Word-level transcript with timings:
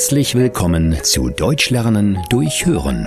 Herzlich 0.00 0.34
willkommen 0.34 0.96
zu 1.02 1.28
Deutsch 1.28 1.68
lernen 1.68 2.18
durch 2.30 2.64
Hören. 2.64 3.06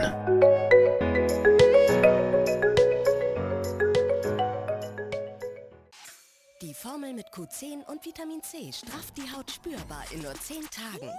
Die 6.61 6.75
Formel 6.75 7.15
mit 7.15 7.25
Q10 7.33 7.83
und 7.89 8.05
Vitamin 8.05 8.43
C 8.43 8.71
strafft 8.71 9.17
die 9.17 9.35
Haut 9.35 9.49
spürbar 9.49 10.03
in 10.13 10.21
nur 10.21 10.35
10 10.35 10.57
Tagen. 10.69 11.09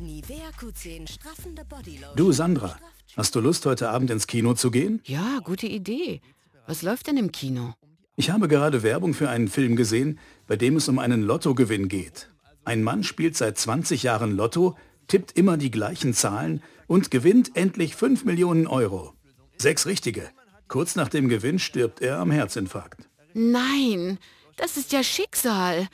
Nivea 0.00 0.48
Q10 0.58 1.06
straffende 1.06 1.66
Bodylotion. 1.66 2.16
Du 2.16 2.32
Sandra, 2.32 2.78
hast 3.14 3.34
du 3.34 3.40
Lust 3.40 3.66
heute 3.66 3.90
Abend 3.90 4.10
ins 4.10 4.26
Kino 4.26 4.54
zu 4.54 4.70
gehen? 4.70 5.02
Ja, 5.04 5.40
gute 5.44 5.66
Idee. 5.66 6.22
Was 6.66 6.80
läuft 6.80 7.08
denn 7.08 7.18
im 7.18 7.30
Kino? 7.30 7.74
Ich 8.16 8.30
habe 8.30 8.48
gerade 8.48 8.82
Werbung 8.82 9.12
für 9.12 9.28
einen 9.28 9.48
Film 9.48 9.76
gesehen, 9.76 10.18
bei 10.46 10.56
dem 10.56 10.76
es 10.76 10.88
um 10.88 10.98
einen 10.98 11.20
Lottogewinn 11.20 11.88
geht. 11.88 12.30
Ein 12.68 12.82
Mann 12.82 13.02
spielt 13.02 13.34
seit 13.34 13.56
20 13.56 14.02
Jahren 14.02 14.36
Lotto, 14.36 14.76
tippt 15.06 15.38
immer 15.38 15.56
die 15.56 15.70
gleichen 15.70 16.12
Zahlen 16.12 16.62
und 16.86 17.10
gewinnt 17.10 17.52
endlich 17.56 17.96
5 17.96 18.26
Millionen 18.26 18.66
Euro. 18.66 19.14
Sechs 19.56 19.86
richtige. 19.86 20.28
Kurz 20.68 20.94
nach 20.94 21.08
dem 21.08 21.30
Gewinn 21.30 21.58
stirbt 21.58 22.02
er 22.02 22.18
am 22.18 22.30
Herzinfarkt. 22.30 23.08
Nein, 23.32 24.18
das 24.58 24.76
ist 24.76 24.92
ja 24.92 25.02
Schicksal. 25.02 25.88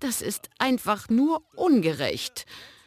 Das 0.00 0.20
ist 0.20 0.50
einfach 0.58 1.08
nur 1.08 1.40
ungerecht. 1.56 2.44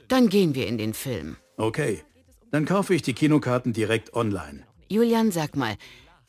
Dann 0.07 0.29
gehen 0.29 0.53
wir 0.53 0.67
in 0.67 0.77
den 0.77 0.93
Film. 0.93 1.35
Okay, 1.57 2.03
dann 2.51 2.65
kaufe 2.65 2.93
ich 2.93 3.01
die 3.01 3.13
Kinokarten 3.13 3.73
direkt 3.73 4.13
online. 4.13 4.67
Julian, 4.87 5.31
sag 5.31 5.55
mal, 5.55 5.77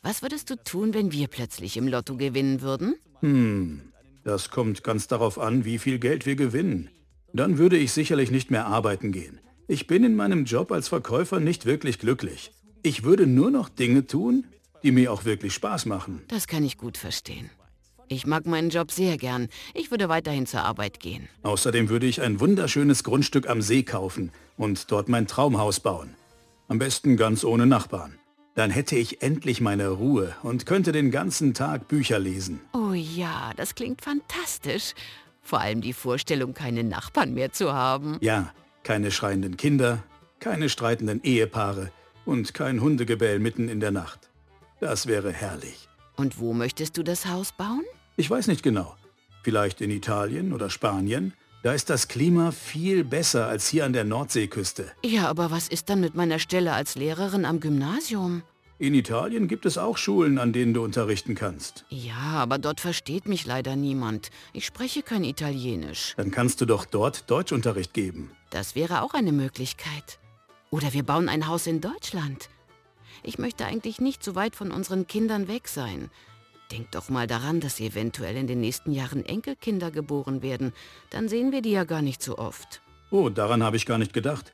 was 0.01 0.23
würdest 0.23 0.49
du 0.49 0.55
tun, 0.55 0.95
wenn 0.95 1.11
wir 1.11 1.27
plötzlich 1.27 1.77
im 1.77 1.87
Lotto 1.87 2.17
gewinnen 2.17 2.61
würden? 2.61 2.95
Hm, 3.19 3.93
das 4.23 4.49
kommt 4.49 4.83
ganz 4.83 5.07
darauf 5.07 5.37
an, 5.37 5.63
wie 5.63 5.77
viel 5.77 5.99
Geld 5.99 6.25
wir 6.25 6.35
gewinnen. 6.35 6.89
Dann 7.33 7.57
würde 7.57 7.77
ich 7.77 7.91
sicherlich 7.91 8.29
nicht 8.29 8.51
mehr 8.51 8.67
arbeiten 8.67 9.11
gehen. 9.11 9.39
Ich 9.67 9.87
bin 9.87 10.03
in 10.03 10.15
meinem 10.15 10.45
Job 10.45 10.71
als 10.71 10.87
Verkäufer 10.87 11.39
nicht 11.39 11.65
wirklich 11.65 11.97
glücklich. 11.97 12.51
Ich 12.83 13.03
würde 13.03 13.25
nur 13.25 13.49
noch 13.49 13.69
Dinge 13.69 14.05
tun, 14.05 14.45
die 14.83 14.91
mir 14.91 15.11
auch 15.11 15.25
wirklich 15.25 15.53
Spaß 15.53 15.87
machen. 15.87 16.21
Das 16.27 16.47
kann 16.47 16.63
ich 16.63 16.77
gut 16.77 16.97
verstehen. 16.97 17.49
Ich 18.07 18.27
mag 18.27 18.45
meinen 18.45 18.69
Job 18.69 18.91
sehr 18.91 19.17
gern. 19.17 19.47
Ich 19.73 19.89
würde 19.89 20.09
weiterhin 20.09 20.45
zur 20.45 20.61
Arbeit 20.61 20.99
gehen. 20.99 21.27
Außerdem 21.41 21.89
würde 21.89 22.05
ich 22.05 22.21
ein 22.21 22.39
wunderschönes 22.39 23.03
Grundstück 23.03 23.49
am 23.49 23.61
See 23.63 23.81
kaufen 23.81 24.31
und 24.57 24.91
dort 24.91 25.09
mein 25.09 25.25
Traumhaus 25.25 25.79
bauen. 25.79 26.13
Am 26.67 26.77
besten 26.77 27.17
ganz 27.17 27.43
ohne 27.43 27.65
Nachbarn. 27.65 28.19
Dann 28.55 28.69
hätte 28.69 28.95
ich 28.95 29.23
endlich 29.23 29.61
meine 29.61 29.89
Ruhe 29.89 30.35
und 30.43 30.67
könnte 30.67 30.91
den 30.91 31.09
ganzen 31.09 31.55
Tag 31.55 31.87
Bücher 31.87 32.19
lesen. 32.19 32.61
Oh 32.73 32.93
ja, 32.93 33.51
das 33.55 33.73
klingt 33.73 34.01
fantastisch. 34.01 34.93
Vor 35.43 35.59
allem 35.59 35.81
die 35.81 35.93
Vorstellung, 35.93 36.53
keine 36.53 36.83
Nachbarn 36.83 37.33
mehr 37.33 37.51
zu 37.51 37.73
haben. 37.73 38.17
Ja, 38.21 38.53
keine 38.83 39.11
schreienden 39.11 39.57
Kinder, 39.57 40.03
keine 40.39 40.69
streitenden 40.69 41.21
Ehepaare 41.23 41.91
und 42.25 42.53
kein 42.53 42.81
Hundegebell 42.81 43.39
mitten 43.39 43.69
in 43.69 43.79
der 43.79 43.91
Nacht. 43.91 44.29
Das 44.79 45.05
wäre 45.07 45.31
herrlich. 45.31 45.87
Und 46.15 46.39
wo 46.39 46.53
möchtest 46.53 46.97
du 46.97 47.03
das 47.03 47.25
Haus 47.27 47.51
bauen? 47.51 47.83
Ich 48.15 48.29
weiß 48.29 48.47
nicht 48.47 48.63
genau. 48.63 48.95
Vielleicht 49.43 49.81
in 49.81 49.89
Italien 49.89 50.53
oder 50.53 50.69
Spanien. 50.69 51.33
Da 51.63 51.73
ist 51.73 51.89
das 51.89 52.07
Klima 52.07 52.51
viel 52.51 53.03
besser 53.03 53.47
als 53.47 53.67
hier 53.67 53.85
an 53.85 53.93
der 53.93 54.03
Nordseeküste. 54.03 54.91
Ja, 55.03 55.29
aber 55.29 55.51
was 55.51 55.67
ist 55.67 55.89
dann 55.89 56.01
mit 56.01 56.15
meiner 56.15 56.39
Stelle 56.39 56.73
als 56.73 56.95
Lehrerin 56.95 57.45
am 57.45 57.59
Gymnasium? 57.59 58.43
In 58.79 58.95
Italien 58.95 59.47
gibt 59.47 59.65
es 59.65 59.77
auch 59.77 59.97
Schulen, 59.97 60.39
an 60.39 60.51
denen 60.51 60.73
du 60.73 60.83
unterrichten 60.83 61.35
kannst. 61.35 61.85
Ja, 61.89 62.33
aber 62.33 62.57
dort 62.57 62.79
versteht 62.79 63.27
mich 63.27 63.45
leider 63.45 63.75
niemand. 63.75 64.29
Ich 64.51 64.65
spreche 64.65 65.03
kein 65.03 65.23
Italienisch. 65.23 66.13
Dann 66.17 66.31
kannst 66.31 66.59
du 66.59 66.65
doch 66.65 66.85
dort 66.85 67.29
Deutschunterricht 67.29 67.93
geben. 67.93 68.31
Das 68.49 68.75
wäre 68.75 69.01
auch 69.01 69.13
eine 69.13 69.31
Möglichkeit. 69.31 70.19
Oder 70.71 70.91
wir 70.91 71.03
bauen 71.03 71.29
ein 71.29 71.47
Haus 71.47 71.67
in 71.67 71.81
Deutschland. 71.81 72.49
Ich 73.21 73.37
möchte 73.37 73.65
eigentlich 73.65 74.01
nicht 74.01 74.23
so 74.23 74.35
weit 74.35 74.55
von 74.55 74.71
unseren 74.71 75.05
Kindern 75.05 75.47
weg 75.47 75.67
sein. 75.67 76.09
Denk 76.71 76.91
doch 76.91 77.09
mal 77.09 77.27
daran, 77.27 77.59
dass 77.59 77.79
eventuell 77.79 78.35
in 78.35 78.47
den 78.47 78.59
nächsten 78.59 78.91
Jahren 78.91 79.23
Enkelkinder 79.23 79.91
geboren 79.91 80.41
werden. 80.41 80.73
Dann 81.11 81.29
sehen 81.29 81.51
wir 81.51 81.61
die 81.61 81.71
ja 81.71 81.83
gar 81.83 82.01
nicht 82.01 82.23
so 82.23 82.39
oft. 82.39 82.81
Oh, 83.11 83.29
daran 83.29 83.61
habe 83.61 83.77
ich 83.77 83.85
gar 83.85 83.99
nicht 83.99 84.13
gedacht. 84.13 84.53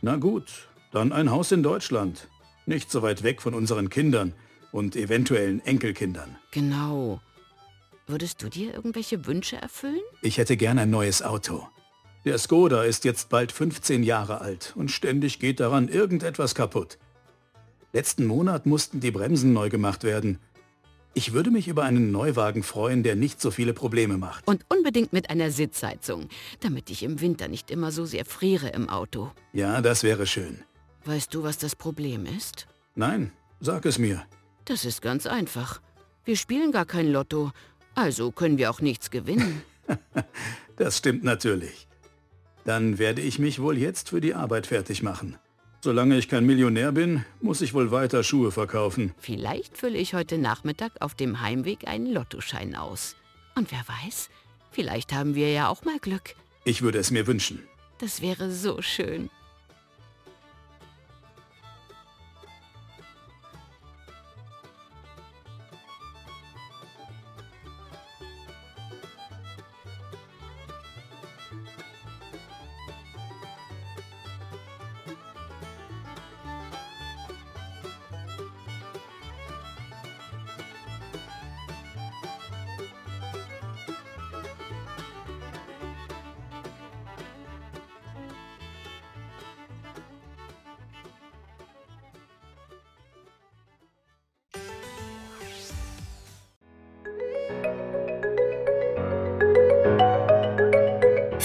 Na 0.00 0.14
gut, 0.16 0.68
dann 0.92 1.12
ein 1.12 1.32
Haus 1.32 1.50
in 1.50 1.64
Deutschland. 1.64 2.28
Nicht 2.68 2.90
so 2.90 3.00
weit 3.00 3.22
weg 3.22 3.40
von 3.40 3.54
unseren 3.54 3.88
Kindern 3.88 4.34
und 4.72 4.94
eventuellen 4.94 5.64
Enkelkindern. 5.64 6.36
Genau. 6.50 7.18
Würdest 8.06 8.42
du 8.42 8.50
dir 8.50 8.74
irgendwelche 8.74 9.24
Wünsche 9.24 9.56
erfüllen? 9.56 10.02
Ich 10.20 10.36
hätte 10.36 10.58
gern 10.58 10.78
ein 10.78 10.90
neues 10.90 11.22
Auto. 11.22 11.66
Der 12.26 12.36
Skoda 12.36 12.82
ist 12.82 13.06
jetzt 13.06 13.30
bald 13.30 13.52
15 13.52 14.02
Jahre 14.02 14.42
alt 14.42 14.74
und 14.76 14.90
ständig 14.90 15.38
geht 15.38 15.60
daran 15.60 15.88
irgendetwas 15.88 16.54
kaputt. 16.54 16.98
Letzten 17.94 18.26
Monat 18.26 18.66
mussten 18.66 19.00
die 19.00 19.12
Bremsen 19.12 19.54
neu 19.54 19.70
gemacht 19.70 20.04
werden 20.04 20.38
ich 21.18 21.32
würde 21.32 21.50
mich 21.50 21.66
über 21.66 21.82
einen 21.82 22.12
Neuwagen 22.12 22.62
freuen, 22.62 23.02
der 23.02 23.16
nicht 23.16 23.40
so 23.40 23.50
viele 23.50 23.72
Probleme 23.72 24.18
macht. 24.18 24.46
Und 24.46 24.64
unbedingt 24.68 25.12
mit 25.12 25.30
einer 25.30 25.50
Sitzheizung, 25.50 26.28
damit 26.60 26.90
ich 26.90 27.02
im 27.02 27.20
Winter 27.20 27.48
nicht 27.48 27.72
immer 27.72 27.90
so 27.90 28.04
sehr 28.04 28.24
friere 28.24 28.68
im 28.68 28.88
Auto. 28.88 29.32
Ja, 29.52 29.80
das 29.80 30.04
wäre 30.04 30.28
schön. 30.28 30.62
Weißt 31.08 31.32
du, 31.32 31.42
was 31.42 31.56
das 31.56 31.74
Problem 31.74 32.26
ist? 32.26 32.66
Nein, 32.94 33.32
sag 33.60 33.86
es 33.86 33.98
mir. 33.98 34.26
Das 34.66 34.84
ist 34.84 35.00
ganz 35.00 35.24
einfach. 35.24 35.80
Wir 36.26 36.36
spielen 36.36 36.70
gar 36.70 36.84
kein 36.84 37.10
Lotto, 37.10 37.50
also 37.94 38.30
können 38.30 38.58
wir 38.58 38.70
auch 38.70 38.82
nichts 38.82 39.10
gewinnen. 39.10 39.62
das 40.76 40.98
stimmt 40.98 41.24
natürlich. 41.24 41.88
Dann 42.66 42.98
werde 42.98 43.22
ich 43.22 43.38
mich 43.38 43.58
wohl 43.58 43.78
jetzt 43.78 44.10
für 44.10 44.20
die 44.20 44.34
Arbeit 44.34 44.66
fertig 44.66 45.02
machen. 45.02 45.38
Solange 45.80 46.18
ich 46.18 46.28
kein 46.28 46.44
Millionär 46.44 46.92
bin, 46.92 47.24
muss 47.40 47.62
ich 47.62 47.72
wohl 47.72 47.90
weiter 47.90 48.22
Schuhe 48.22 48.52
verkaufen. 48.52 49.14
Vielleicht 49.16 49.78
fülle 49.78 49.96
ich 49.96 50.12
heute 50.12 50.36
Nachmittag 50.36 50.92
auf 51.00 51.14
dem 51.14 51.40
Heimweg 51.40 51.88
einen 51.88 52.12
Lottoschein 52.12 52.74
aus. 52.74 53.16
Und 53.54 53.72
wer 53.72 53.82
weiß, 53.88 54.28
vielleicht 54.72 55.14
haben 55.14 55.34
wir 55.34 55.50
ja 55.50 55.68
auch 55.68 55.86
mal 55.86 56.00
Glück. 56.00 56.34
Ich 56.66 56.82
würde 56.82 56.98
es 56.98 57.10
mir 57.10 57.26
wünschen. 57.26 57.66
Das 57.96 58.20
wäre 58.20 58.50
so 58.50 58.82
schön. 58.82 59.30